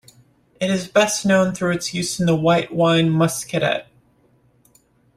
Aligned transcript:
It 0.59 0.71
is 0.71 0.87
best 0.87 1.27
known 1.27 1.53
through 1.53 1.73
its 1.73 1.93
use 1.93 2.19
in 2.19 2.25
the 2.25 2.35
white 2.35 2.73
wine 2.73 3.09
Muscadet. 3.11 3.85